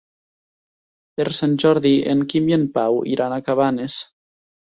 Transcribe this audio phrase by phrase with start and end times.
[1.19, 4.01] Per Sant Jordi en Quim i en Pau iran a Cabanes.